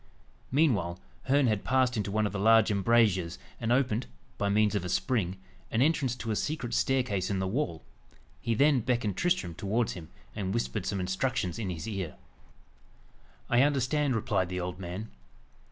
Meanwhile, 0.51 0.99
Herne 1.25 1.45
had 1.45 1.63
passed 1.63 1.95
into 1.95 2.09
one 2.09 2.25
of 2.25 2.33
the 2.33 2.39
large 2.39 2.71
embrasures, 2.71 3.37
and 3.59 3.71
opened, 3.71 4.07
by 4.39 4.49
means 4.49 4.73
of 4.73 4.83
a 4.83 4.89
spring, 4.89 5.37
an 5.69 5.83
entrance 5.83 6.15
to 6.15 6.31
a 6.31 6.35
secret 6.35 6.73
staircase 6.73 7.29
in 7.29 7.37
the 7.37 7.47
wall. 7.47 7.83
He 8.41 8.55
then 8.55 8.79
beckoned 8.79 9.15
Tristram 9.15 9.53
towards 9.53 9.93
him, 9.93 10.09
and 10.35 10.55
whispered 10.55 10.87
some 10.87 10.99
instructions 10.99 11.59
in 11.59 11.69
his 11.69 11.87
ear. 11.87 12.15
"I 13.47 13.61
understand," 13.61 14.15
replied 14.15 14.49
the 14.49 14.59
old 14.59 14.79
man. 14.79 15.11